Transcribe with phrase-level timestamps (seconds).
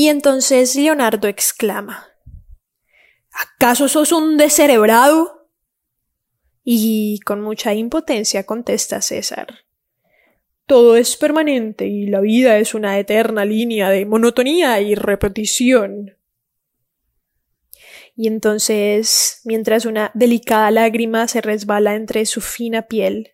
[0.00, 2.08] Y entonces Leonardo exclama
[3.32, 5.50] ¿Acaso sos un descerebrado?
[6.64, 9.66] Y con mucha impotencia contesta César.
[10.64, 16.16] Todo es permanente y la vida es una eterna línea de monotonía y repetición.
[18.16, 23.32] Y entonces, mientras una delicada lágrima se resbala entre su fina piel,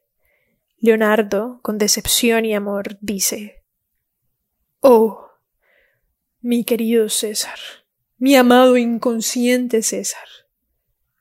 [0.79, 3.63] Leonardo, con decepción y amor, dice
[4.81, 5.26] Oh,
[6.47, 7.59] mi querido César,
[8.19, 10.29] mi amado inconsciente César,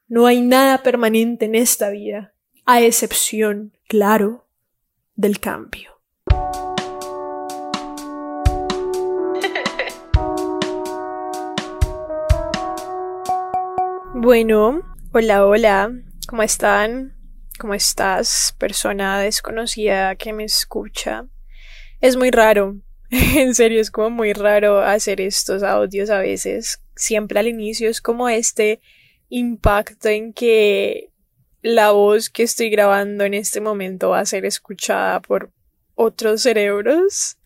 [0.07, 2.35] no hay nada permanente en esta vida,
[2.67, 4.47] a excepción, claro,
[5.15, 5.99] del cambio.
[14.13, 15.91] Bueno, hola, hola,
[16.27, 17.17] ¿cómo están?
[17.57, 21.25] ¿Cómo estás, persona desconocida que me escucha?
[21.99, 22.75] Es muy raro,
[23.37, 26.81] en serio, es como muy raro hacer estos audios a veces.
[26.95, 28.81] Siempre al inicio es como este
[29.29, 31.09] impacto en que
[31.61, 35.51] la voz que estoy grabando en este momento va a ser escuchada por
[35.95, 37.37] otros cerebros.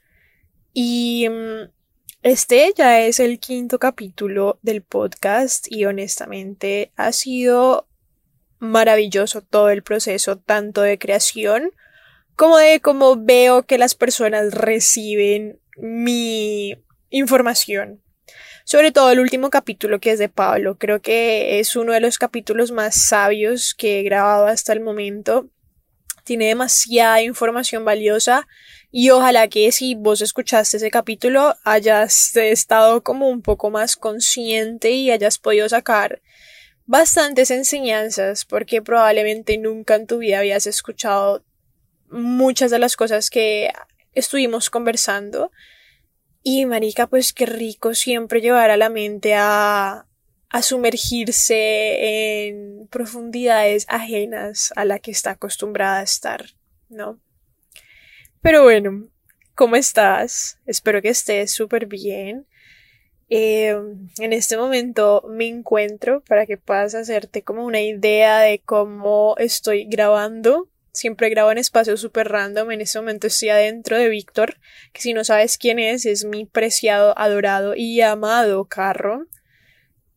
[0.74, 1.70] Y mm,
[2.22, 7.88] este ya es el quinto capítulo del podcast y honestamente ha sido
[8.60, 11.72] maravilloso todo el proceso, tanto de creación
[12.40, 16.74] como cómo veo que las personas reciben mi
[17.10, 18.02] información.
[18.64, 20.78] Sobre todo el último capítulo que es de Pablo.
[20.78, 25.50] Creo que es uno de los capítulos más sabios que he grabado hasta el momento.
[26.24, 28.48] Tiene demasiada información valiosa
[28.90, 34.92] y ojalá que si vos escuchaste ese capítulo hayas estado como un poco más consciente
[34.92, 36.22] y hayas podido sacar
[36.86, 41.44] bastantes enseñanzas porque probablemente nunca en tu vida habías escuchado
[42.12, 43.72] muchas de las cosas que
[44.14, 45.52] estuvimos conversando.
[46.42, 50.06] Y marica, pues qué rico siempre llevar a la mente a,
[50.50, 56.46] a sumergirse en profundidades ajenas a la que está acostumbrada a estar,
[56.90, 57.20] ¿no?
[58.42, 59.10] Pero bueno,
[59.54, 60.58] ¿cómo estás?
[60.66, 62.48] Espero que estés súper bien.
[63.30, 63.76] Eh,
[64.18, 69.86] en este momento me encuentro para que puedas hacerte como una idea de cómo estoy
[69.86, 70.68] grabando.
[71.00, 72.72] Siempre grabo en espacios súper random.
[72.72, 74.58] En este momento estoy adentro de Víctor,
[74.92, 79.26] que si no sabes quién es, es mi preciado, adorado y amado carro.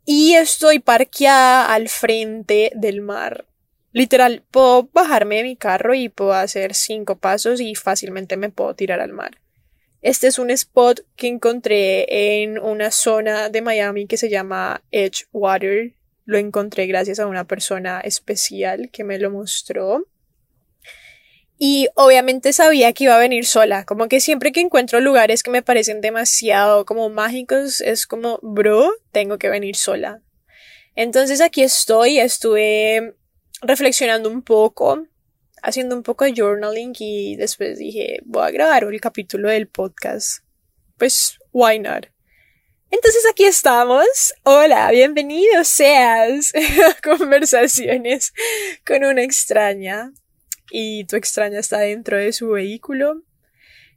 [0.04, 3.46] Y estoy parqueada al frente del mar.
[3.92, 8.74] Literal, puedo bajarme de mi carro y puedo hacer cinco pasos y fácilmente me puedo
[8.74, 9.38] tirar al mar.
[10.00, 15.94] Este es un spot que encontré en una zona de Miami que se llama Edgewater.
[16.24, 20.08] Lo encontré gracias a una persona especial que me lo mostró.
[21.64, 23.84] Y obviamente sabía que iba a venir sola.
[23.84, 28.90] Como que siempre que encuentro lugares que me parecen demasiado como mágicos, es como, bro,
[29.12, 30.20] tengo que venir sola.
[30.96, 33.14] Entonces aquí estoy, estuve
[33.60, 35.06] reflexionando un poco,
[35.62, 40.42] haciendo un poco de journaling y después dije, voy a grabar el capítulo del podcast.
[40.98, 42.08] Pues, why not?
[42.90, 44.34] Entonces aquí estamos.
[44.42, 46.52] Hola, bienvenido seas
[46.88, 48.32] a conversaciones
[48.84, 50.12] con una extraña.
[50.74, 53.22] Y tu extraña está dentro de su vehículo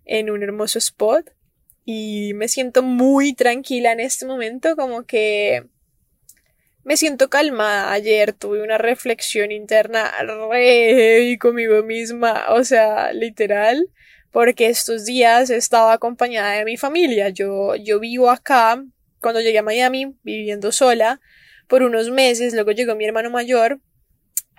[0.04, 1.32] en un hermoso spot.
[1.86, 5.68] Y me siento muy tranquila en este momento, como que
[6.84, 7.94] me siento calmada.
[7.94, 10.12] Ayer tuve una reflexión interna
[10.52, 13.90] re conmigo misma, o sea, literal,
[14.32, 17.30] porque estos días estaba acompañada de mi familia.
[17.30, 18.84] Yo, yo vivo acá,
[19.22, 21.22] cuando llegué a Miami, viviendo sola,
[21.70, 23.80] por unos meses, luego llegó mi hermano mayor,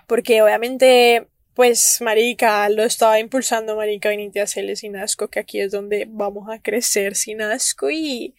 [0.07, 5.59] porque obviamente, pues, marica, lo estaba impulsando, marica, venite a hacerle sin asco, que aquí
[5.59, 8.33] es donde vamos a crecer sin asco y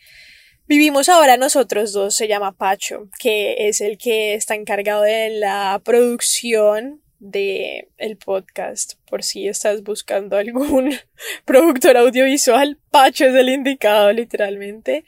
[0.69, 5.81] Vivimos ahora nosotros dos, se llama Pacho, que es el que está encargado de la
[5.83, 8.97] producción de el podcast.
[9.09, 10.95] Por si estás buscando algún
[11.47, 15.07] productor audiovisual, Pacho es el indicado, literalmente.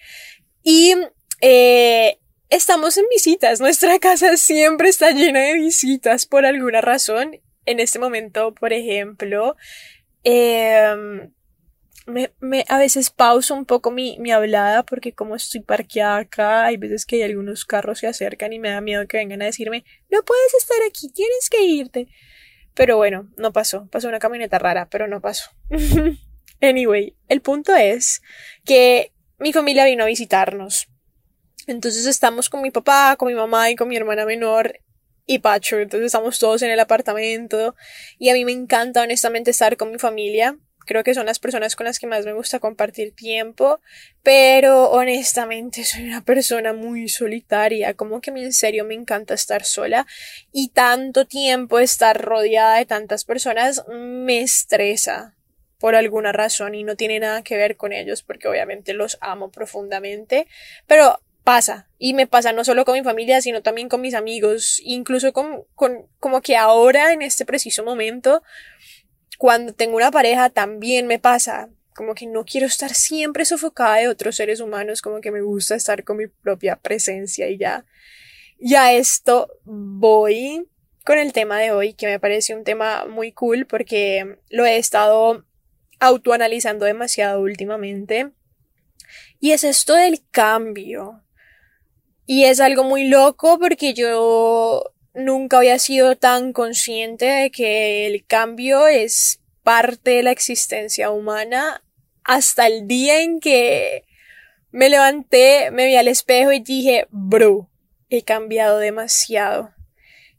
[0.62, 0.94] Y
[1.43, 2.17] eh,
[2.49, 3.61] estamos en visitas.
[3.61, 7.38] Nuestra casa siempre está llena de visitas por alguna razón.
[7.67, 9.57] En este momento, por ejemplo,
[12.07, 16.67] me, me, a veces pauso un poco mi, mi hablada porque como estoy parqueada acá,
[16.67, 19.47] hay veces que hay algunos carros se acercan y me da miedo que vengan a
[19.47, 22.09] decirme, no puedes estar aquí, tienes que irte.
[22.75, 25.51] Pero bueno, no pasó, pasó una camioneta rara, pero no pasó.
[26.61, 28.23] anyway, el punto es
[28.65, 30.89] que mi familia vino a visitarnos.
[31.67, 34.81] Entonces estamos con mi papá, con mi mamá y con mi hermana menor
[35.31, 35.79] y Pacho.
[35.79, 37.77] Entonces estamos todos en el apartamento.
[38.19, 40.59] Y a mí me encanta honestamente estar con mi familia.
[40.87, 43.81] Creo que son las personas con las que más me gusta compartir tiempo,
[44.25, 50.05] pero honestamente soy una persona muy solitaria, como que en serio me encanta estar sola.
[50.53, 55.37] Y tanto tiempo estar rodeada de tantas personas me estresa
[55.79, 59.53] por alguna razón y no tiene nada que ver con ellos porque obviamente los amo
[59.53, 60.49] profundamente,
[60.88, 64.81] pero pasa y me pasa no solo con mi familia sino también con mis amigos,
[64.85, 68.43] incluso con, con como que ahora en este preciso momento
[69.37, 74.06] cuando tengo una pareja también me pasa, como que no quiero estar siempre sofocada de
[74.06, 77.85] otros seres humanos, como que me gusta estar con mi propia presencia y ya.
[78.58, 80.69] Y a esto voy
[81.05, 84.76] con el tema de hoy, que me parece un tema muy cool porque lo he
[84.76, 85.44] estado
[85.99, 88.31] autoanalizando demasiado últimamente.
[89.41, 91.23] Y es esto del cambio.
[92.32, 94.85] Y es algo muy loco porque yo
[95.15, 101.82] nunca había sido tan consciente de que el cambio es parte de la existencia humana
[102.23, 104.05] hasta el día en que
[104.71, 107.69] me levanté, me vi al espejo y dije, bro,
[108.11, 109.75] he cambiado demasiado.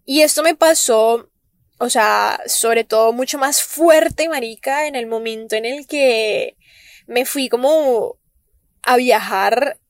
[0.05, 1.29] Y esto me pasó,
[1.77, 6.55] o sea, sobre todo mucho más fuerte, marica, en el momento en el que
[7.05, 8.15] me fui como
[8.81, 9.80] a viajar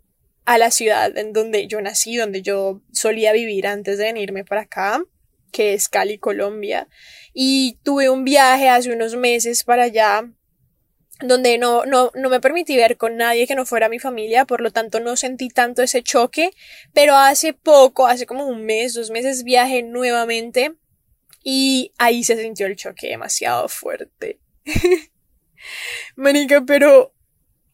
[0.53, 4.61] a la ciudad en donde yo nací, donde yo solía vivir antes de venirme para
[4.61, 5.01] acá,
[5.53, 6.89] que es Cali, Colombia.
[7.33, 10.29] Y tuve un viaje hace unos meses para allá
[11.21, 14.59] donde no, no, no me permití ver con nadie que no fuera mi familia, por
[14.59, 16.51] lo tanto no sentí tanto ese choque,
[16.93, 20.73] pero hace poco, hace como un mes, dos meses viajé nuevamente
[21.43, 24.39] y ahí se sintió el choque demasiado fuerte.
[26.15, 27.13] Manica, pero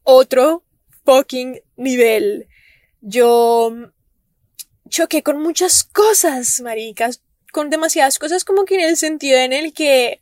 [0.03, 0.63] otro
[1.05, 2.47] fucking nivel.
[3.09, 3.71] Yo
[4.89, 7.21] choqué con muchas cosas, maricas,
[7.53, 10.19] con demasiadas cosas como que en el sentido en el que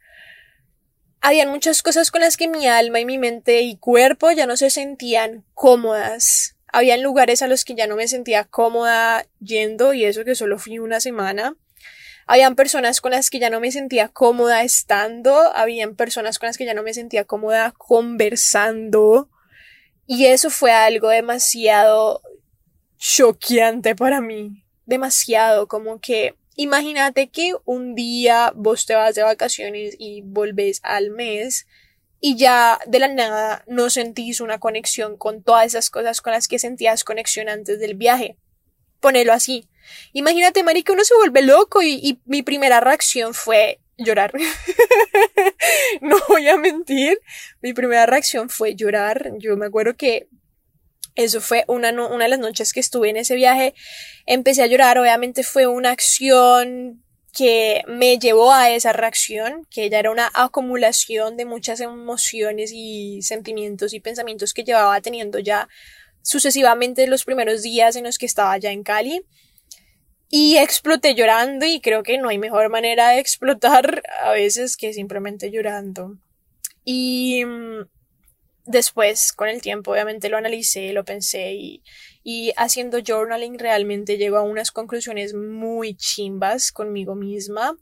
[1.19, 4.55] habían muchas cosas con las que mi alma y mi mente y cuerpo ya no
[4.55, 6.57] se sentían cómodas.
[6.71, 10.59] Habían lugares a los que ya no me sentía cómoda yendo y eso que solo
[10.59, 11.55] fui una semana.
[12.27, 16.57] Habían personas con las que ya no me sentía cómoda estando, habían personas con las
[16.57, 19.31] que ya no me sentía cómoda conversando.
[20.05, 22.21] Y eso fue algo demasiado
[22.97, 24.63] choqueante para mí.
[24.85, 31.09] Demasiado, como que imagínate que un día vos te vas de vacaciones y volvés al
[31.09, 31.67] mes
[32.19, 36.47] y ya de la nada no sentís una conexión con todas esas cosas con las
[36.47, 38.37] que sentías conexión antes del viaje.
[38.99, 39.67] Ponelo así.
[40.13, 44.33] Imagínate, marica, uno se vuelve loco y mi primera reacción fue llorar.
[46.01, 47.19] no voy a mentir.
[47.61, 49.31] Mi primera reacción fue llorar.
[49.37, 50.27] Yo me acuerdo que
[51.15, 53.73] eso fue una, una de las noches que estuve en ese viaje.
[54.25, 57.03] Empecé a llorar, obviamente fue una acción
[57.35, 63.21] que me llevó a esa reacción, que ya era una acumulación de muchas emociones y
[63.21, 65.67] sentimientos y pensamientos que llevaba teniendo ya
[66.21, 69.21] sucesivamente los primeros días en los que estaba ya en Cali.
[70.29, 74.91] Y exploté llorando y creo que no hay mejor manera de explotar a veces que
[74.91, 76.17] simplemente llorando.
[76.83, 77.87] Y mm,
[78.65, 81.53] después, con el tiempo, obviamente lo analicé, lo pensé
[82.23, 87.77] y, haciendo journaling realmente llego a unas conclusiones muy chimbas conmigo misma.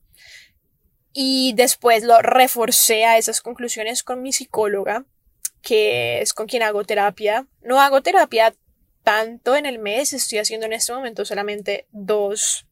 [1.14, 5.06] Y después lo reforcé a esas conclusiones con mi psicóloga,
[5.62, 7.48] que es con quien hago terapia.
[7.62, 8.54] No hago terapia
[9.04, 12.66] tanto en el mes, estoy haciendo en este momento solamente dos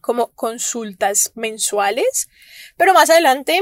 [0.00, 2.28] como consultas mensuales,
[2.76, 3.60] pero más adelante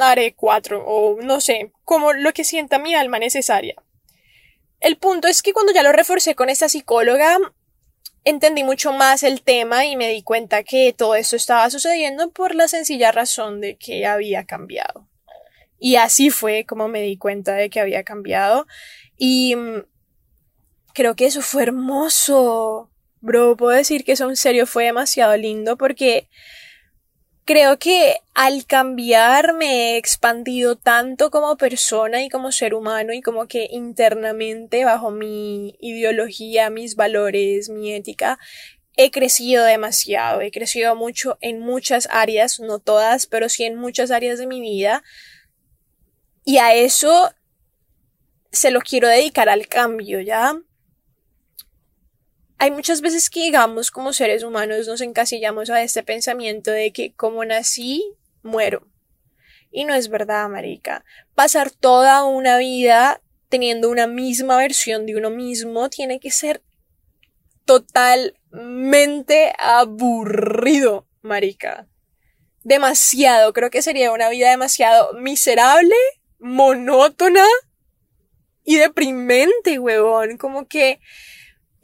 [0.00, 3.74] haré cuatro o no sé, como lo que sienta mi alma necesaria.
[4.80, 7.38] El punto es que cuando ya lo reforcé con esta psicóloga,
[8.24, 12.54] entendí mucho más el tema y me di cuenta que todo esto estaba sucediendo por
[12.54, 15.08] la sencilla razón de que había cambiado.
[15.78, 18.66] Y así fue como me di cuenta de que había cambiado.
[19.16, 19.84] Y mm,
[20.92, 22.90] creo que eso fue hermoso.
[23.20, 26.28] Bro, puedo decir que eso en serio fue demasiado lindo porque
[27.48, 33.22] Creo que al cambiar me he expandido tanto como persona y como ser humano y
[33.22, 38.38] como que internamente bajo mi ideología, mis valores, mi ética,
[38.98, 44.10] he crecido demasiado, he crecido mucho en muchas áreas, no todas, pero sí en muchas
[44.10, 45.02] áreas de mi vida.
[46.44, 47.32] Y a eso
[48.52, 50.54] se lo quiero dedicar al cambio, ¿ya?
[52.58, 57.14] Hay muchas veces que, digamos, como seres humanos nos encasillamos a este pensamiento de que
[57.14, 58.04] como nací,
[58.42, 58.88] muero.
[59.70, 61.04] Y no es verdad, marica.
[61.34, 66.62] Pasar toda una vida teniendo una misma versión de uno mismo tiene que ser
[67.64, 71.86] totalmente aburrido, marica.
[72.64, 73.52] Demasiado.
[73.52, 75.94] Creo que sería una vida demasiado miserable
[76.38, 77.44] monótona
[78.64, 80.38] y deprimente, huevón.
[80.38, 81.00] Como que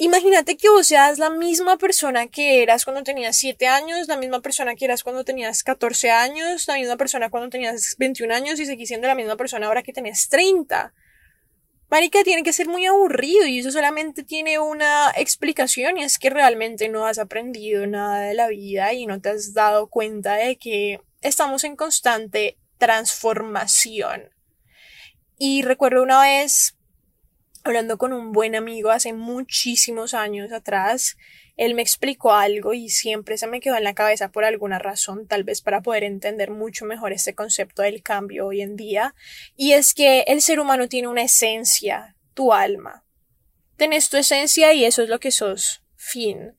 [0.05, 4.41] imagínate que vos seas la misma persona que eras cuando tenías 7 años, la misma
[4.41, 8.67] persona que eras cuando tenías 14 años, la misma persona cuando tenías 21 años y
[8.67, 10.93] seguís siendo la misma persona ahora que tenés 30.
[11.91, 16.31] Marica, tiene que ser muy aburrido y eso solamente tiene una explicación y es que
[16.31, 20.57] realmente no has aprendido nada de la vida y no te has dado cuenta de
[20.57, 24.31] que estamos en constante transformación.
[25.39, 26.75] Y recuerdo una vez
[27.65, 31.17] hablando con un buen amigo hace muchísimos años atrás,
[31.57, 35.27] él me explicó algo y siempre se me quedó en la cabeza por alguna razón,
[35.27, 39.15] tal vez para poder entender mucho mejor este concepto del cambio hoy en día,
[39.57, 43.05] y es que el ser humano tiene una esencia, tu alma.
[43.77, 46.55] Tenés tu esencia y eso es lo que sos, fin.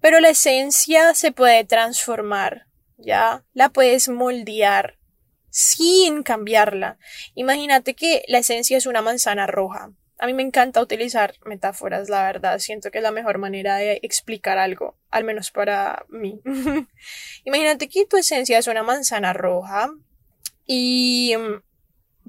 [0.00, 2.66] Pero la esencia se puede transformar,
[2.96, 3.44] ¿ya?
[3.52, 4.98] La puedes moldear
[5.50, 6.98] sin cambiarla.
[7.34, 9.92] Imagínate que la esencia es una manzana roja.
[10.18, 12.58] A mí me encanta utilizar metáforas, la verdad.
[12.58, 16.40] Siento que es la mejor manera de explicar algo, al menos para mí.
[17.44, 19.90] Imagínate que tu esencia es una manzana roja
[20.64, 21.62] y mm,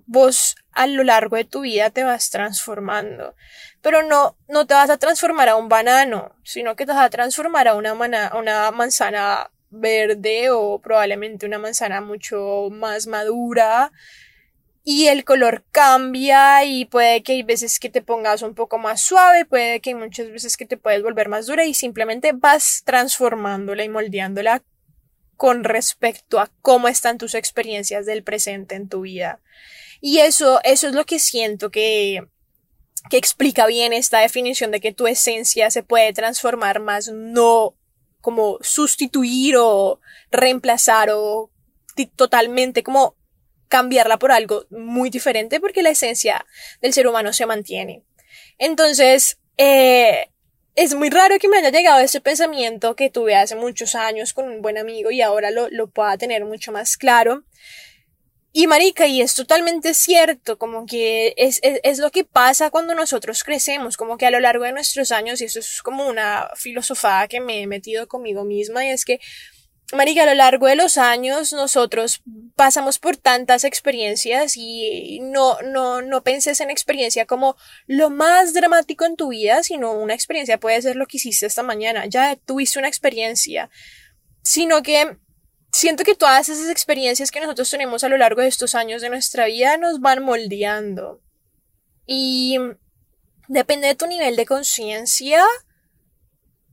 [0.06, 3.36] vos a lo largo de tu vida te vas transformando.
[3.82, 7.10] Pero no, no te vas a transformar a un banano, sino que te vas a
[7.10, 13.92] transformar a una, una manzana verde o probablemente una manzana mucho más madura
[14.90, 19.02] y el color cambia y puede que hay veces que te pongas un poco más
[19.02, 22.84] suave, puede que hay muchas veces que te puedes volver más dura y simplemente vas
[22.86, 24.64] transformándola y moldeándola
[25.36, 29.42] con respecto a cómo están tus experiencias del presente en tu vida.
[30.00, 32.26] Y eso, eso es lo que siento que,
[33.10, 37.76] que explica bien esta definición de que tu esencia se puede transformar más no
[38.22, 40.00] como sustituir o
[40.32, 41.52] reemplazar o
[42.16, 43.17] totalmente como
[43.68, 46.46] cambiarla por algo muy diferente porque la esencia
[46.82, 48.04] del ser humano se mantiene.
[48.58, 50.30] Entonces, eh,
[50.76, 54.48] es muy raro que me haya llegado ese pensamiento que tuve hace muchos años con
[54.48, 57.44] un buen amigo y ahora lo, lo pueda tener mucho más claro.
[58.54, 62.96] Y marica, y es totalmente cierto, como que es, es, es, lo que pasa cuando
[62.96, 66.50] nosotros crecemos, como que a lo largo de nuestros años, y eso es como una
[66.56, 69.20] filosofada que me he metido conmigo misma, y es que
[69.94, 72.22] Marica, a lo largo de los años nosotros
[72.56, 79.06] pasamos por tantas experiencias y no, no, no penses en experiencia como lo más dramático
[79.06, 82.80] en tu vida, sino una experiencia puede ser lo que hiciste esta mañana, ya tuviste
[82.80, 83.70] una experiencia,
[84.44, 85.18] sino que
[85.72, 89.10] siento que todas esas experiencias que nosotros tenemos a lo largo de estos años de
[89.10, 91.22] nuestra vida nos van moldeando.
[92.06, 92.58] Y
[93.48, 95.46] depende de tu nivel de conciencia,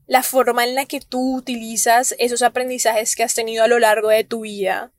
[0.07, 4.09] la forma en la que tú utilizas esos aprendizajes que has tenido a lo largo
[4.09, 4.91] de tu vida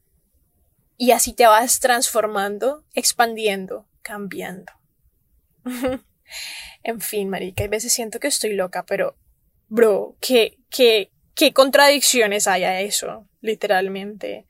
[0.97, 4.73] y así te vas transformando, expandiendo, cambiando.
[6.83, 9.17] en fin, marica, a veces siento que estoy loca, pero,
[9.69, 14.47] bro, qué, qué, qué contradicciones hay a eso, literalmente.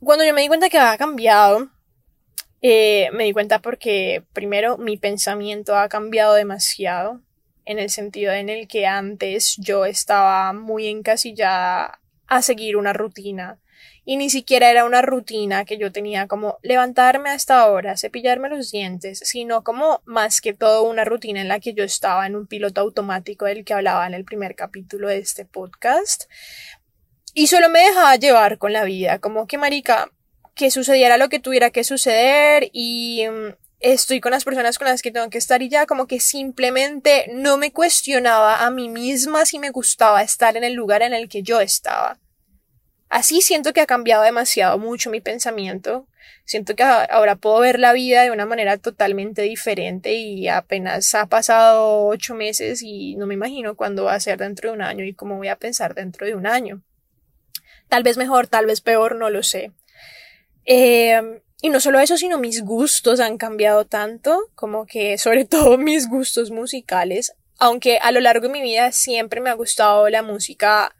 [0.00, 1.70] Cuando yo me di cuenta que había cambiado,
[2.62, 7.20] eh, me di cuenta porque, primero, mi pensamiento ha cambiado demasiado
[7.64, 13.58] en el sentido en el que antes yo estaba muy encasillada a seguir una rutina.
[14.04, 18.48] Y ni siquiera era una rutina que yo tenía como levantarme a esta hora, cepillarme
[18.48, 22.34] los dientes, sino como más que todo una rutina en la que yo estaba en
[22.34, 26.24] un piloto automático del que hablaba en el primer capítulo de este podcast.
[27.34, 30.10] Y solo me dejaba llevar con la vida, como que marica,
[30.54, 35.02] que sucediera lo que tuviera que suceder y mm, estoy con las personas con las
[35.02, 39.44] que tengo que estar y ya como que simplemente no me cuestionaba a mí misma
[39.44, 42.18] si me gustaba estar en el lugar en el que yo estaba.
[43.08, 46.06] Así siento que ha cambiado demasiado mucho mi pensamiento.
[46.44, 51.26] Siento que ahora puedo ver la vida de una manera totalmente diferente y apenas ha
[51.26, 55.04] pasado ocho meses y no me imagino cuándo va a ser dentro de un año
[55.04, 56.82] y cómo voy a pensar dentro de un año.
[57.88, 59.72] Tal vez mejor, tal vez peor, no lo sé.
[60.64, 65.78] Eh, y no solo eso, sino mis gustos han cambiado tanto, como que sobre todo
[65.78, 70.22] mis gustos musicales, aunque a lo largo de mi vida siempre me ha gustado la
[70.22, 70.94] música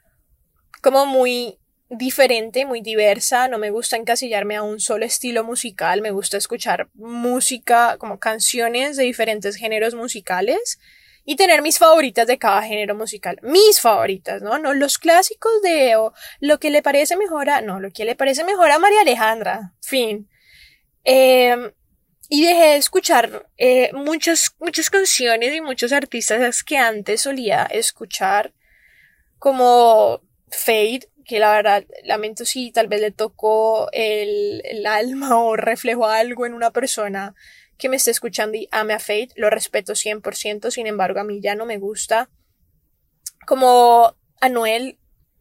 [0.80, 1.58] como muy
[1.90, 6.88] diferente, muy diversa, no me gusta encasillarme a un solo estilo musical, me gusta escuchar
[6.94, 10.78] música, como canciones de diferentes géneros musicales
[11.24, 14.58] y tener mis favoritas de cada género musical, mis favoritas, ¿no?
[14.58, 15.94] No los clásicos de
[16.40, 19.72] lo que le parece mejor a, no, lo que le parece mejor a María Alejandra,
[19.80, 20.28] fin.
[21.04, 21.72] Em,
[22.28, 28.54] y dejé de escuchar eh, muchas, muchas canciones y muchos artistas que antes solía escuchar,
[29.38, 35.56] como Fade, que la verdad, lamento si tal vez le tocó el, el alma o
[35.56, 37.34] reflejó algo en una persona
[37.78, 41.40] que me esté escuchando y ame a Fate, lo respeto 100%, sin embargo a mí
[41.40, 42.30] ya no me gusta.
[43.46, 44.98] Como Anuel,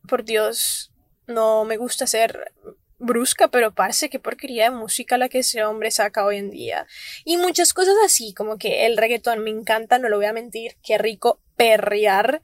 [0.08, 0.92] por Dios,
[1.28, 2.54] no me gusta ser
[3.02, 6.88] brusca, pero parece que porquería de música la que ese hombre saca hoy en día.
[7.26, 10.78] Y muchas cosas así, como que el reggaetón me encanta, no lo voy a mentir,
[10.84, 12.42] qué rico perrear,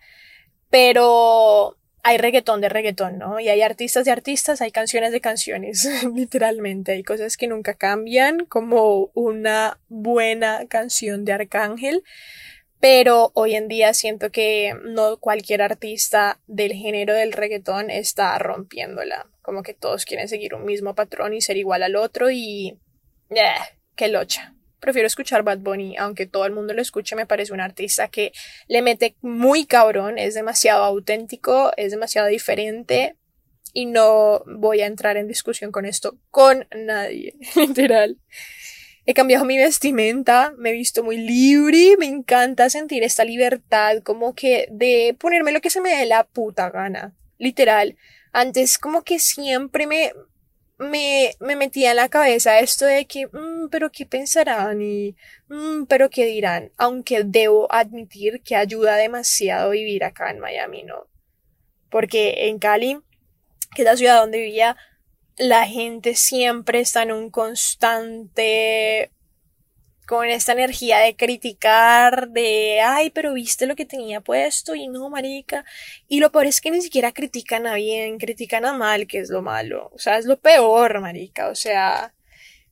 [0.70, 3.40] pero hay reggaetón de reggaetón, ¿no?
[3.40, 6.94] Y hay artistas de artistas, hay canciones de canciones, literalmente.
[6.94, 12.04] Hay cosas que nunca cambian, como una buena canción de Arcángel.
[12.80, 19.26] Pero hoy en día siento que no cualquier artista del género del reggaetón está rompiéndola.
[19.48, 22.78] Como que todos quieren seguir un mismo patrón y ser igual al otro y...
[23.30, 23.56] Eh,
[23.96, 24.54] ¡Qué locha!
[24.82, 28.34] Prefiero escuchar Bad Bunny, aunque todo el mundo lo escuche, me parece un artista que
[28.68, 33.16] le mete muy cabrón, es demasiado auténtico, es demasiado diferente
[33.72, 38.18] y no voy a entrar en discusión con esto con nadie, literal.
[39.06, 44.36] He cambiado mi vestimenta, me he visto muy libre, me encanta sentir esta libertad como
[44.36, 47.98] que de ponerme lo que se me dé la puta gana, literal.
[48.32, 50.12] Antes como que siempre me,
[50.78, 55.16] me, me metía en la cabeza esto de que, mm, pero qué pensarán y,
[55.50, 61.08] mm, pero qué dirán, aunque debo admitir que ayuda demasiado vivir acá en Miami, ¿no?
[61.90, 63.00] Porque en Cali,
[63.76, 64.78] que es la ciudad donde vivía,
[65.38, 69.12] la gente siempre está en un constante
[70.08, 75.10] con esta energía de criticar, de, ay, pero viste lo que tenía puesto y no,
[75.10, 75.66] marica.
[76.08, 79.30] Y lo peor es que ni siquiera critican a bien, critican a mal, que es
[79.30, 79.92] lo malo.
[79.94, 81.50] O sea, es lo peor, marica.
[81.50, 82.14] O sea,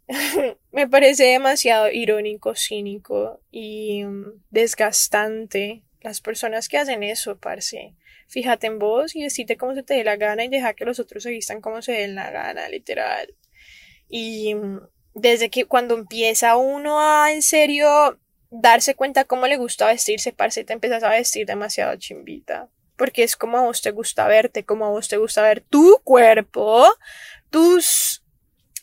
[0.72, 7.96] me parece demasiado irónico, cínico y mm, desgastante las personas que hacen eso, parce
[8.28, 11.00] fíjate en vos y decite cómo se te dé la gana y deja que los
[11.00, 13.36] otros se vistan como se den la gana, literal.
[14.10, 14.80] Y mm,
[15.16, 18.20] desde que cuando empieza uno a en serio
[18.52, 22.70] darse cuenta cómo le gusta vestirse, parce, te empiezas a vestir demasiado chimbita.
[22.96, 26.00] Porque es como a vos te gusta verte, como a vos te gusta ver tu
[26.04, 26.86] cuerpo,
[27.50, 28.24] tus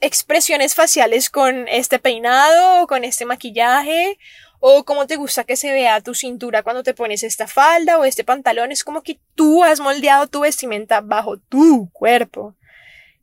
[0.01, 4.19] expresiones faciales con este peinado, con este maquillaje,
[4.59, 8.05] o cómo te gusta que se vea tu cintura cuando te pones esta falda o
[8.05, 8.73] este pantalón.
[8.73, 12.57] Es como que tú has moldeado tu vestimenta bajo tu cuerpo.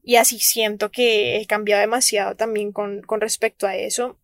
[0.04, 4.18] Y así siento que he cambiado demasiado también con, con respecto a eso.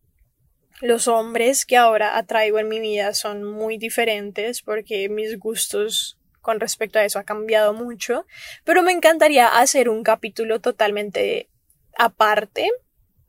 [0.81, 6.59] Los hombres que ahora atraigo en mi vida son muy diferentes porque mis gustos con
[6.59, 8.25] respecto a eso ha cambiado mucho.
[8.63, 11.49] Pero me encantaría hacer un capítulo totalmente
[11.97, 12.69] aparte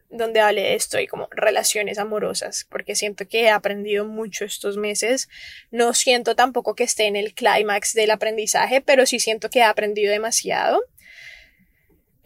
[0.08, 4.76] donde hable de esto y como relaciones amorosas, porque siento que he aprendido mucho estos
[4.76, 5.28] meses.
[5.70, 9.64] No siento tampoco que esté en el clímax del aprendizaje, pero sí siento que he
[9.64, 10.82] aprendido demasiado.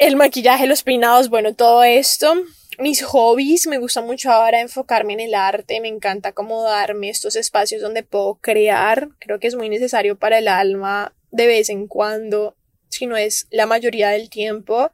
[0.00, 2.32] El maquillaje, los peinados, bueno, todo esto.
[2.78, 7.36] Mis hobbies, me gusta mucho ahora enfocarme en el arte, me encanta como darme estos
[7.36, 9.10] espacios donde puedo crear.
[9.18, 12.56] Creo que es muy necesario para el alma de vez en cuando,
[12.88, 14.90] si no es la mayoría del tiempo,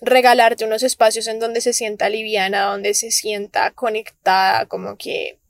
[0.00, 5.40] regalarte unos espacios en donde se sienta liviana, donde se sienta conectada, como que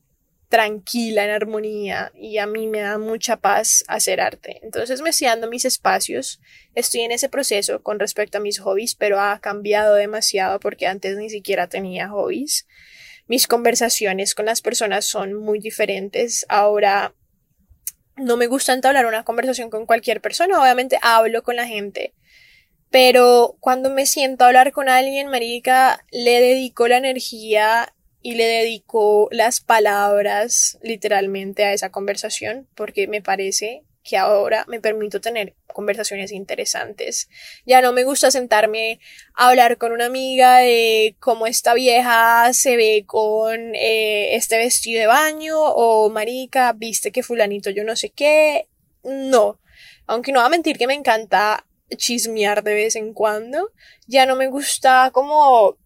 [0.52, 4.60] tranquila, en armonía, y a mí me da mucha paz hacer arte.
[4.62, 6.42] Entonces me estoy dando mis espacios,
[6.74, 11.16] estoy en ese proceso con respecto a mis hobbies, pero ha cambiado demasiado porque antes
[11.16, 12.66] ni siquiera tenía hobbies.
[13.26, 16.44] Mis conversaciones con las personas son muy diferentes.
[16.50, 17.14] Ahora
[18.16, 22.12] no me gusta entablar una conversación con cualquier persona, obviamente hablo con la gente
[22.90, 29.28] pero cuando me siento hablar con alguien, marica, le dedico la energía y le dedico
[29.30, 36.32] las palabras literalmente a esa conversación porque me parece que ahora me permito tener conversaciones
[36.32, 37.28] interesantes.
[37.64, 39.00] Ya no me gusta sentarme
[39.34, 45.00] a hablar con una amiga de cómo esta vieja se ve con eh, este vestido
[45.00, 48.68] de baño o marica, viste que fulanito yo no sé qué.
[49.04, 49.60] No.
[50.06, 51.64] Aunque no va a mentir que me encanta
[51.96, 53.70] chismear de vez en cuando.
[54.06, 55.76] Ya no me gusta como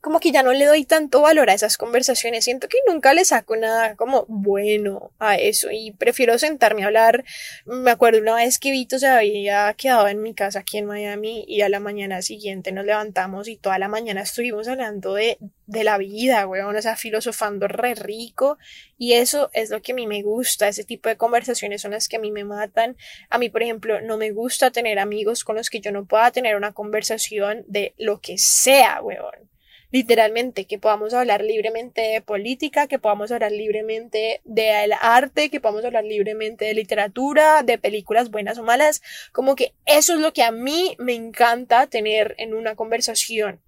[0.00, 2.44] como que ya no le doy tanto valor a esas conversaciones.
[2.44, 7.24] Siento que nunca le saco nada como bueno a eso y prefiero sentarme a hablar.
[7.66, 11.44] Me acuerdo una vez que Vito se había quedado en mi casa aquí en Miami
[11.46, 15.84] y a la mañana siguiente nos levantamos y toda la mañana estuvimos hablando de, de
[15.84, 18.56] la vida, weón, o sea, filosofando re rico
[18.96, 20.68] y eso es lo que a mí me gusta.
[20.68, 22.96] Ese tipo de conversaciones son las que a mí me matan.
[23.28, 26.30] A mí, por ejemplo, no me gusta tener amigos con los que yo no pueda
[26.30, 29.49] tener una conversación de lo que sea, weón
[29.90, 35.84] literalmente, que podamos hablar libremente de política, que podamos hablar libremente del arte, que podamos
[35.84, 40.42] hablar libremente de literatura, de películas buenas o malas, como que eso es lo que
[40.42, 43.60] a mí me encanta tener en una conversación.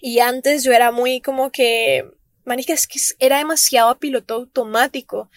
[0.00, 2.04] Y antes yo era muy como que,
[2.44, 5.30] manica, es que era demasiado piloto automático.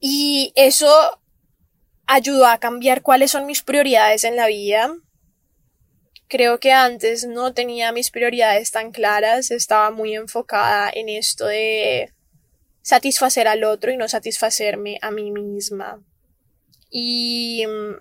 [0.00, 1.20] Y eso
[2.06, 4.92] ayudó a cambiar cuáles son mis prioridades en la vida
[6.32, 12.10] Creo que antes no tenía mis prioridades tan claras, estaba muy enfocada en esto de
[12.80, 16.02] satisfacer al otro y no satisfacerme a mí misma.
[16.88, 17.96] Y mm,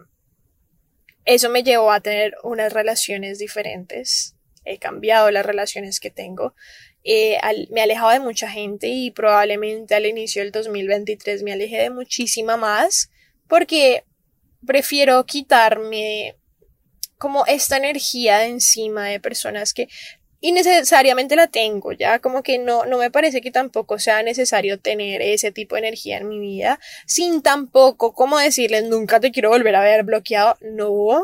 [1.25, 4.37] eso me llevó a tener unas relaciones diferentes.
[4.63, 6.55] He cambiado las relaciones que tengo.
[7.03, 11.89] me he alejado de mucha gente y probablemente al inicio del 2023 me alejé de
[11.89, 13.11] muchísima más
[13.49, 14.05] porque
[14.65, 16.37] prefiero quitarme
[17.21, 19.87] como esta energía de encima de personas que
[20.39, 25.21] innecesariamente la tengo, ya como que no, no me parece que tampoco sea necesario tener
[25.21, 29.75] ese tipo de energía en mi vida, sin tampoco como decirles nunca te quiero volver
[29.75, 31.21] a ver bloqueado, no,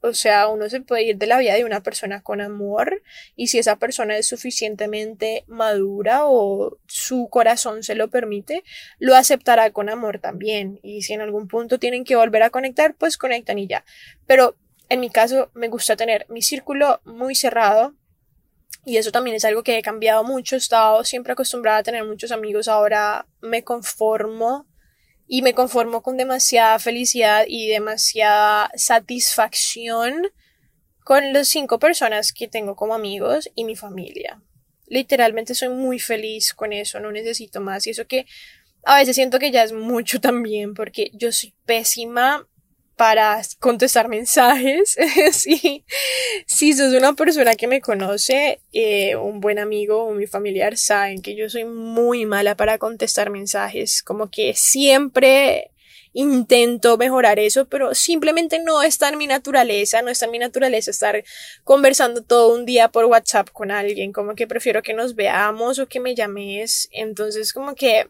[0.00, 3.00] o sea, uno se puede ir de la vida de una persona con amor
[3.36, 8.64] y si esa persona es suficientemente madura o su corazón se lo permite,
[8.98, 10.80] lo aceptará con amor también.
[10.82, 13.84] Y si en algún punto tienen que volver a conectar, pues conectan y ya.
[14.26, 14.56] Pero
[14.92, 17.94] en mi caso, me gusta tener mi círculo muy cerrado.
[18.84, 20.54] Y eso también es algo que he cambiado mucho.
[20.54, 22.68] He estado siempre acostumbrada a tener muchos amigos.
[22.68, 24.66] Ahora me conformo
[25.26, 30.28] y me conformo con demasiada felicidad y demasiada satisfacción
[31.04, 34.42] con las cinco personas que tengo como amigos y mi familia.
[34.88, 37.86] Literalmente soy muy feliz con eso, no necesito más.
[37.86, 38.26] Y eso que
[38.84, 42.46] a veces siento que ya es mucho también, porque yo soy pésima
[43.02, 44.96] para contestar mensajes.
[45.32, 45.84] si,
[46.46, 51.20] si sos una persona que me conoce, eh, un buen amigo o mi familiar, saben
[51.20, 54.04] que yo soy muy mala para contestar mensajes.
[54.04, 55.72] Como que siempre
[56.12, 60.92] intento mejorar eso, pero simplemente no está en mi naturaleza, no está en mi naturaleza
[60.92, 61.24] estar
[61.64, 65.88] conversando todo un día por WhatsApp con alguien, como que prefiero que nos veamos o
[65.88, 68.06] que me llames, entonces como que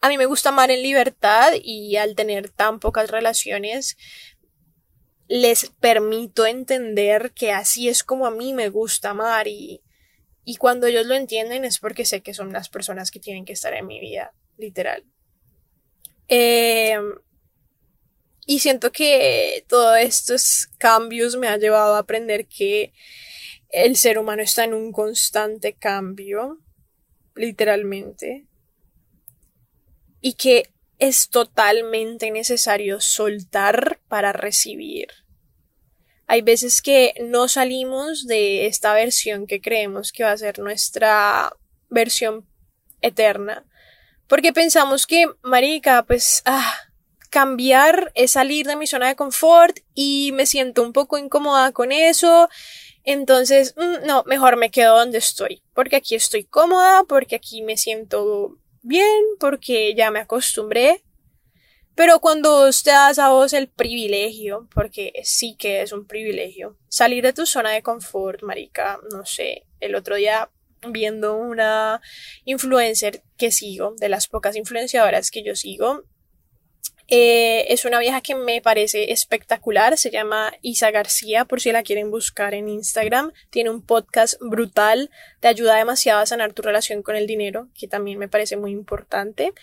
[0.00, 3.96] a mí me gusta amar en libertad y al tener tan pocas relaciones
[5.28, 9.82] les permito entender que así es como a mí me gusta amar y,
[10.44, 13.52] y cuando ellos lo entienden es porque sé que son las personas que tienen que
[13.52, 15.04] estar en mi vida, literal.
[16.28, 17.14] Em,
[18.46, 22.94] y siento que todos estos cambios me han llevado a aprender que
[23.68, 26.58] el ser humano está en un constante cambio,
[27.34, 28.47] literalmente
[30.20, 35.08] y que es totalmente necesario soltar para recibir.
[36.26, 41.52] Hay veces que no salimos de esta versión que creemos que va a ser nuestra
[41.88, 42.46] versión
[43.00, 43.64] eterna.
[44.26, 46.74] Porque pensamos que, marica, pues, ah,
[47.30, 51.92] cambiar es salir de mi zona de confort y me siento un poco incómoda con
[51.92, 52.48] eso.
[53.04, 55.62] Entonces, mm, no, mejor me quedo donde estoy.
[55.72, 61.02] Porque aquí estoy cómoda, porque aquí me siento bien porque ya me acostumbré.
[61.94, 67.24] Pero cuando usted das a vos el privilegio, porque sí que es un privilegio, salir
[67.24, 70.48] de tu zona de confort, marica, no sé, el otro día
[70.86, 72.00] viendo una
[72.44, 76.04] influencer que sigo, de las pocas influenciadoras que yo sigo,
[77.10, 81.82] eh, es una vieja que me parece espectacular, se llama Isa García, por si la
[81.82, 83.32] quieren buscar en Instagram.
[83.48, 87.88] Tiene un podcast brutal, te ayuda demasiado a sanar tu relación con el dinero, que
[87.88, 89.54] también me parece muy importante.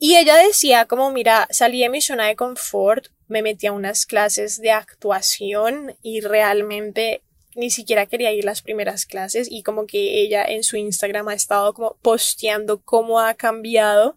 [0.00, 4.04] Y ella decía como, mira, salí de mi zona de confort, me metí a unas
[4.04, 7.22] clases de actuación y realmente
[7.54, 11.34] ni siquiera quería ir las primeras clases y como que ella en su Instagram ha
[11.34, 14.16] estado como posteando cómo ha cambiado.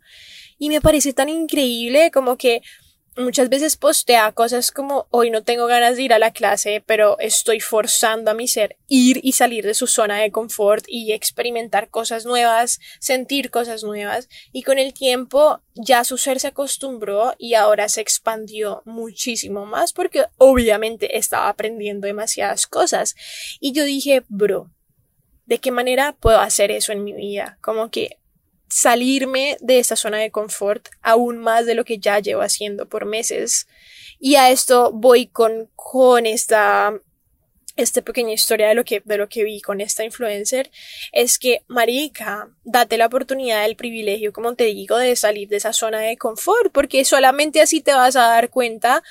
[0.58, 2.62] Y me parece tan increíble como que
[3.17, 7.17] muchas veces postea cosas como hoy no tengo ganas de ir a la clase, pero
[7.19, 11.89] estoy forzando a mi ser ir y salir de su zona de confort y experimentar
[11.89, 17.54] cosas nuevas, sentir cosas nuevas y con el tiempo ya su ser se acostumbró y
[17.56, 23.15] ahora se expandió muchísimo más porque obviamente estaba aprendiendo demasiadas cosas.
[23.60, 24.71] Y yo dije, bro,
[25.45, 27.58] ¿de qué manera puedo hacer eso en mi vida?
[27.62, 28.17] Como que
[28.74, 33.06] salirme de esta zona de confort aún más de lo que ya llevo haciendo por
[33.06, 33.68] meses.
[34.20, 36.92] Y a esto voy con, con esta,
[37.76, 40.72] esta pequeña historia de lo que, de lo que vi con esta influencer,
[41.12, 45.72] es que, marica, date la oportunidad, del privilegio, como te digo, de salir de esa
[45.72, 49.04] zona de confort, porque solamente así te vas a dar cuenta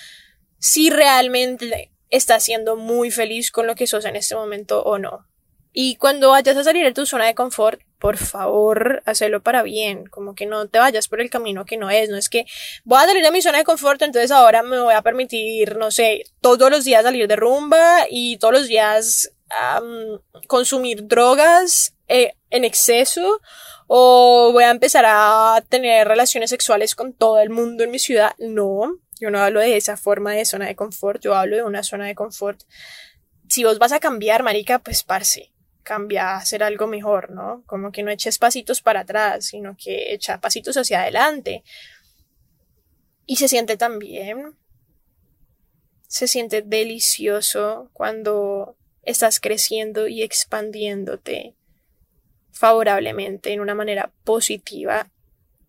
[0.59, 5.29] si realmente estás siendo muy feliz con lo que sos en este momento o no.
[5.72, 10.06] Y cuando vayas a salir de tu zona de confort, por favor, hazlo para bien,
[10.06, 12.46] como que no te vayas por el camino que no es, no es que
[12.82, 15.92] voy a salir de mi zona de confort, entonces ahora me voy a permitir, no
[15.92, 19.30] sé, todos los días salir de rumba y todos los días
[20.48, 23.40] consumir drogas eh, en exceso
[23.86, 28.32] o voy a empezar a tener relaciones sexuales con todo el mundo en mi ciudad.
[28.38, 31.84] No, yo no hablo de esa forma de zona de confort, yo hablo de una
[31.84, 32.62] zona de confort.
[33.48, 35.51] Si vos vas a cambiar, marica, pues parce,
[35.82, 37.62] cambia a hacer algo mejor, ¿no?
[37.66, 41.62] Como que no eches pasitos para atrás, sino que echa pasitos hacia adelante.
[43.26, 44.56] Y se siente tan bien.
[46.08, 51.56] Se siente delicioso cuando estás creciendo y expandiéndote
[52.52, 55.10] favorablemente en una manera positiva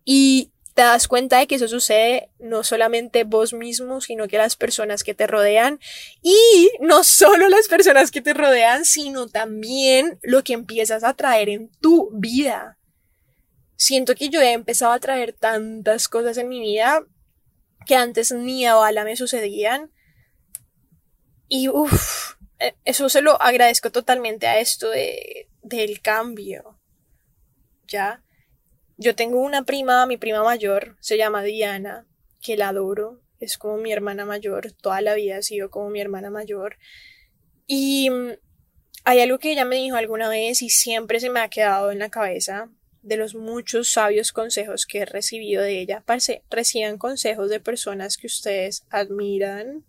[0.04, 4.56] y te das cuenta de que eso sucede no solamente vos mismo, sino que las
[4.56, 5.78] personas que te rodean
[6.20, 11.48] y no solo las personas que te rodean, sino también lo que empiezas a traer
[11.48, 12.76] en tu vida.
[13.76, 17.04] Siento que yo he empezado a traer tantas cosas en mi vida
[17.86, 19.92] que antes ni a bala me sucedían.
[21.48, 26.80] Y uff, eh, eso se lo agradezco totalmente a esto de, del cambio.
[27.86, 28.23] ¿Ya?
[28.96, 32.06] Yo tengo una prima, mi prima mayor, se llama Diana,
[32.40, 36.00] que la adoro, es como mi hermana mayor, toda la vida ha sido como mi
[36.00, 36.76] hermana mayor.
[37.66, 38.32] Y mm,
[39.04, 41.98] hay algo que ella me dijo alguna vez y siempre se me ha quedado en
[41.98, 42.70] la cabeza
[43.02, 46.04] de los muchos sabios consejos que he recibido de ella.
[46.48, 49.84] Reciban consejos de personas que ustedes admiran,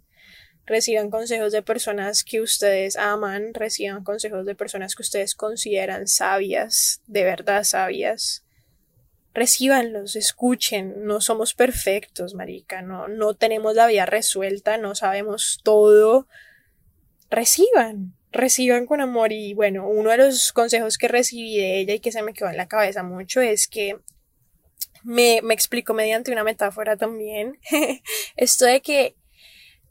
[0.66, 7.02] reciban consejos de personas que ustedes aman, reciban consejos de personas que ustedes consideran sabias,
[7.08, 8.45] de verdad sabias.
[9.36, 16.26] Recíbanlos, escuchen, no somos perfectos, marica, no, no tenemos la vida resuelta, no sabemos todo.
[17.30, 22.00] Reciban, reciban con amor y bueno, uno de los consejos que recibí de ella y
[22.00, 24.00] que se me quedó en la cabeza mucho es que
[25.04, 27.60] me, me explicó mediante una metáfora también
[28.38, 29.18] esto de que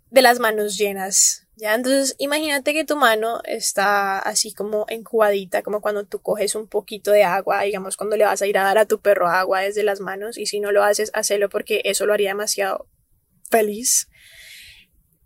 [0.09, 1.44] de las manos llenas.
[1.57, 1.75] ¿Ya?
[1.75, 7.13] Entonces, imagínate que tu mano está así como encubadita, como cuando tú coges un poquito
[7.13, 9.85] de agua, digamos, cuando le vas a ir a dar a tu perro agua desde
[9.85, 12.89] las manos, y si no lo haces, hacelo porque eso lo haría demasiado
[13.51, 14.09] feliz.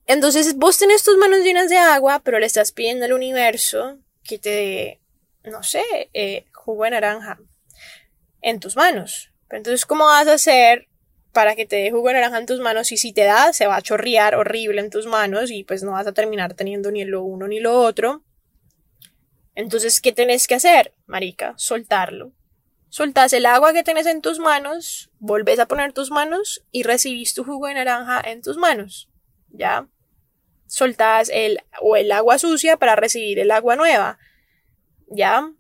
[0.07, 4.39] Entonces, vos tenés tus manos llenas de agua, pero le estás pidiendo al universo que
[4.39, 5.01] te dé,
[5.45, 7.39] no sé, eh, jugo de naranja
[8.43, 9.33] en tus manos.
[9.51, 10.89] entonces, ¿cómo vas a hacer
[11.33, 13.67] para que te dé jugo de naranja en tus manos y si te da se
[13.67, 17.05] va a chorrear horrible en tus manos y pues no vas a terminar teniendo ni
[17.05, 18.25] lo uno ni lo otro.
[19.55, 21.55] Entonces, ¿qué tenés que hacer, marica?
[21.57, 22.33] Soltarlo.
[22.91, 27.35] Soltás el agua que tenés en tus manos, volvés a poner tus manos y recibís
[27.35, 29.11] tu jugo de naranja en tus manos.
[29.51, 29.89] ¿Ya?
[30.67, 34.19] Soltás el o el agua sucia para recibir el agua nueva.
[35.09, 35.51] ¿Ya?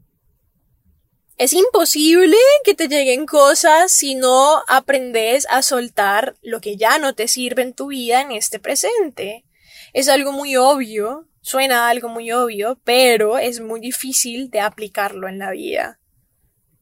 [1.39, 7.15] Es imposible que te lleguen cosas si no aprendes a soltar lo que ya no
[7.15, 9.45] te sirve en tu vida en este presente.
[9.93, 15.39] Es algo muy obvio, suena algo muy obvio, pero es muy difícil de aplicarlo en
[15.39, 16.01] la vida.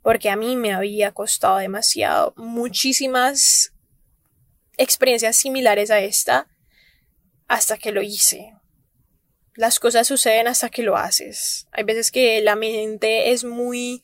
[0.00, 3.74] Porque a mí me había costado demasiado muchísimas
[4.78, 6.48] experiencias similares a esta
[7.46, 8.54] hasta que lo hice.
[9.54, 11.68] Las cosas suceden hasta que lo haces.
[11.72, 14.02] Hay veces que la mente es muy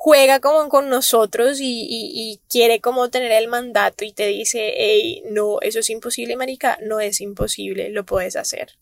[0.00, 5.60] juega como con nosotros y, quiere como tener el mandato y te dice, hey, no,
[5.60, 8.78] eso es imposible, marica, no es imposible, lo puedes hacer.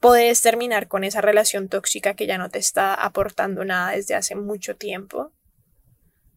[0.00, 4.34] Puedes terminar con esa relación tóxica que ya no te está aportando nada desde hace
[4.34, 5.30] mucho tiempo.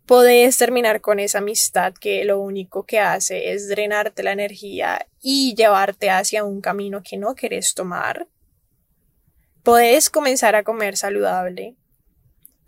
[0.05, 5.55] Puedes terminar con esa amistad que lo único que hace es drenarte la energía y
[5.55, 8.27] llevarte hacia un camino que no quieres tomar.
[9.63, 11.77] Puedes comenzar a comer saludable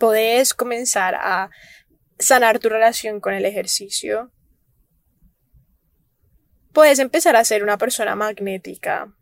[0.01, 1.51] podés comenzar a
[2.17, 4.31] sanar tu relación con el ejercicio.
[6.73, 9.13] Puedes empezar a ser una persona magnética.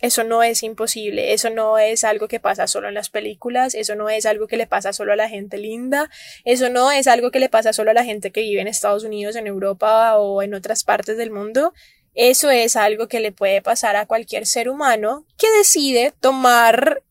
[0.00, 3.96] Eso no es imposible, eso no es algo que pasa solo en las películas, eso
[3.96, 6.08] no es algo que le pasa solo a la gente linda,
[6.44, 9.02] eso no es algo que le pasa solo a la gente que vive en Estados
[9.02, 11.74] Unidos, en Europa o en otras partes del mundo.
[12.14, 17.02] Eso es algo que le puede pasar a cualquier ser humano que decide tomar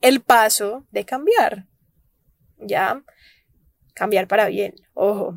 [0.00, 1.69] el paso de cambiar.
[2.60, 3.02] ¿Ya?
[3.94, 5.36] Cambiar para bien, ojo.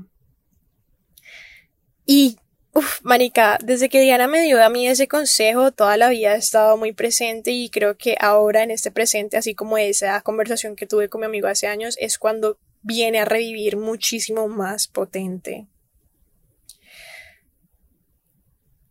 [2.06, 2.38] Y,
[2.74, 6.36] uff, marica, desde que Diana me dio a mí ese consejo, toda la vida ha
[6.36, 10.88] estado muy presente y creo que ahora en este presente, así como esa conversación que
[10.88, 15.68] tuve con mi amigo hace años, es cuando viene a revivir muchísimo más potente.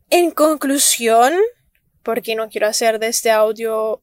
[0.09, 1.33] En conclusión,
[2.03, 4.03] porque no quiero hacer de este audio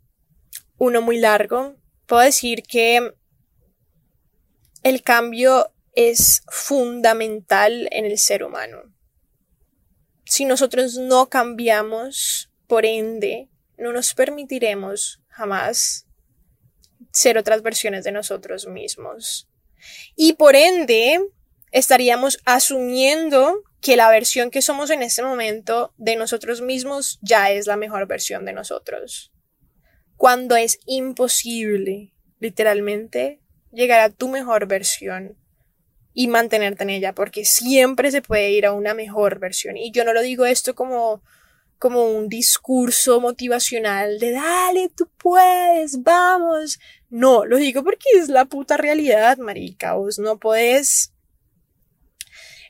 [0.78, 3.14] uno muy largo, puedo decir que
[4.84, 8.84] el cambio es fundamental en el ser humano.
[10.26, 16.06] Si nosotros no cambiamos, por ende, no nos permitiremos jamás
[17.12, 19.50] ser otras versiones de nosotros mismos.
[20.16, 21.20] Y por ende,
[21.72, 27.66] estaríamos asumiendo que la versión que somos en este momento de nosotros mismos ya es
[27.66, 29.32] la mejor versión de nosotros.
[30.18, 33.40] Cuando es imposible, literalmente,
[33.72, 35.38] llegar a tu mejor versión
[36.14, 39.78] y mantenerte en ella, porque siempre se puede ir a una mejor versión.
[39.78, 41.22] Y yo no lo digo esto como
[41.80, 46.78] como un discurso motivacional de dale, tú puedes, vamos.
[47.10, 49.94] No, lo digo porque es la puta realidad, marica.
[49.94, 51.14] Vos no puedes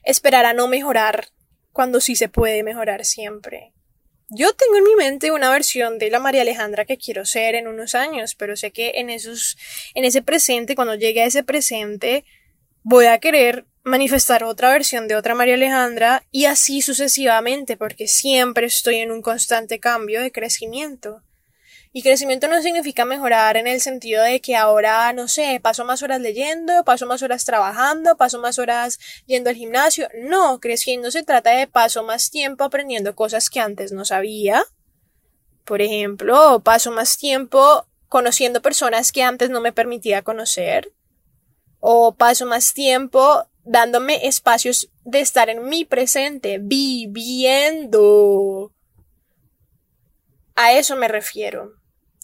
[0.04, 1.30] esperar a no mejorar
[1.74, 3.74] cuando sí se puede mejorar siempre.
[4.32, 7.68] Yo tengo en mi mente una versión de la María Alejandra que quiero ser en
[7.68, 9.58] unos años, pero sé que en esos,
[9.96, 12.26] en ese presente, cuando llegue a ese presente,
[12.84, 18.68] voy a querer manifestar otra versión de otra María Alejandra y así sucesivamente, porque siempre
[18.68, 21.24] estoy en un constante cambio de crecimiento.
[21.92, 26.04] Y crecimiento no significa mejorar en el sentido de que ahora, no sé, paso más
[26.04, 30.08] horas leyendo, paso más horas trabajando, paso más horas yendo al gimnasio.
[30.22, 34.64] No, creciendo se trata de paso más tiempo aprendiendo cosas que antes no sabía.
[35.66, 40.94] Por ejemplo, paso más tiempo conociendo personas que antes no me permitía conocer.
[41.80, 47.42] O paso más tiempo dándome espacios de estar en mi presente, viviendo.
[50.56, 51.79] A eso me refiero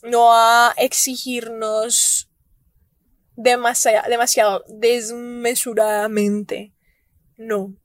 [0.06, 2.30] no a exigirnos
[3.36, 6.74] demasiado, desmesuradamente.
[7.38, 7.76] No,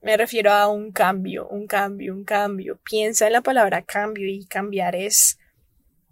[0.00, 2.78] me refiero a un cambio, un cambio, un cambio.
[2.82, 5.38] Piensa en la palabra cambio y cambiar es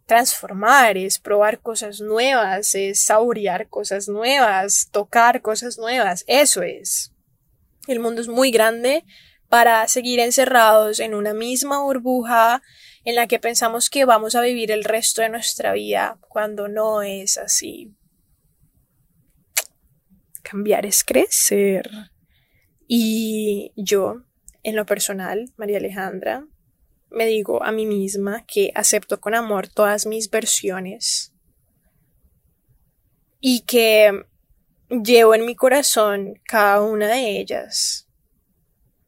[0.06, 6.24] transformar, es probar cosas nuevas, es saborear cosas nuevas, tocar cosas nuevas.
[6.26, 7.12] Eso es.
[7.86, 9.04] El mundo es muy grande
[9.48, 12.62] para seguir encerrados en una misma burbuja
[13.04, 17.02] en la que pensamos que vamos a vivir el resto de nuestra vida cuando no
[17.02, 17.94] es así.
[20.42, 21.90] Cambiar es crecer.
[22.86, 24.22] Y yo,
[24.62, 26.46] en lo personal, María Alejandra,
[27.10, 31.34] me digo a mí misma que acepto con amor todas mis versiones
[33.40, 34.24] y que
[34.88, 38.08] llevo en mi corazón cada una de ellas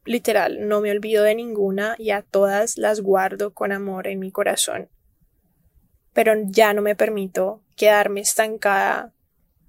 [0.05, 4.31] literal, no me olvido de ninguna y a todas las guardo con amor en mi
[4.31, 4.89] corazón.
[6.13, 9.13] Pero ya no me permito quedarme estancada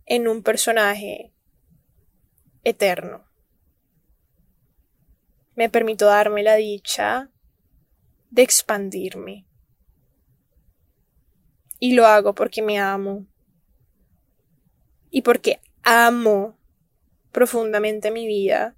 [0.04, 1.32] en un personaje
[2.62, 3.24] eterno.
[5.54, 7.30] Me permito darme la dicha
[8.30, 9.46] de expandirme.
[11.78, 13.26] Y lo hago porque me amo.
[15.10, 16.58] Y porque amo
[17.32, 18.76] profundamente mi vida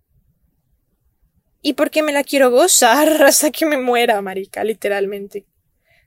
[1.63, 5.47] y porque me la quiero gozar hasta que me muera, marica, literalmente.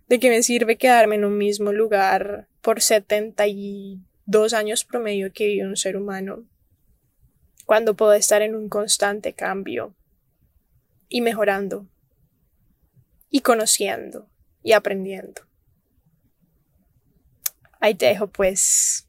[0.08, 5.68] ¿De qué me sirve quedarme en un mismo lugar por 72 años promedio que vive
[5.68, 6.46] un ser humano?
[7.66, 9.96] Cuando puedo estar en un constante cambio
[11.08, 11.88] y mejorando
[13.30, 14.30] y conociendo
[14.64, 15.44] y aprendiendo.
[17.80, 19.08] Ahí te dejo pues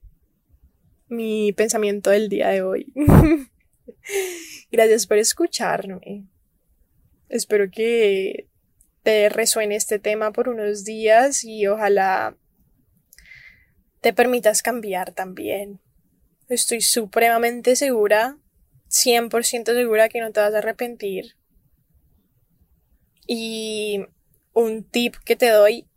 [1.09, 2.93] mi pensamiento del día de hoy.
[4.71, 6.32] Gracias por escucharme.
[7.33, 8.47] Espero que
[9.03, 12.37] te resuene este tema por unos días y ojalá
[14.03, 15.81] te permitas cambiar también.
[16.51, 18.37] Estoy supremamente segura,
[18.91, 21.39] 100% segura que no te vas a arrepentir.
[23.27, 24.05] Y
[24.53, 25.89] un tip que te doy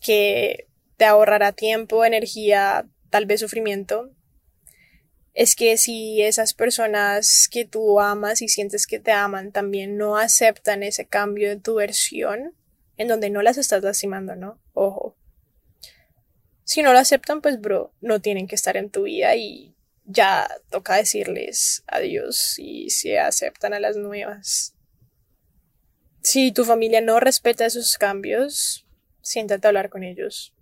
[0.00, 4.12] que te ahorrará tiempo, energía, tal vez sufrimiento,
[5.34, 10.16] es que si esas personas que tú amas y sientes que te aman también no
[10.16, 12.54] aceptan ese cambio de tu versión,
[12.98, 14.60] en donde no las estás lastimando, ¿no?
[14.74, 15.16] Ojo.
[16.64, 20.48] Si no lo aceptan, pues bro, no tienen que estar en tu vida y ya
[20.68, 24.74] toca decirles adiós y se aceptan a las nuevas.
[26.20, 28.86] Si tu familia no respeta esos cambios,
[29.22, 30.54] siéntate a hablar con ellos.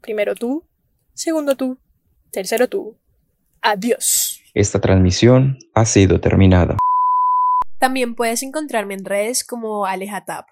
[0.00, 0.66] Primero tú,
[1.14, 1.78] segundo tú,
[2.32, 2.96] Tercero tú.
[3.60, 4.40] Adiós.
[4.54, 6.78] Esta transmisión ha sido terminada.
[7.78, 10.48] También puedes encontrarme en redes como Alejatap.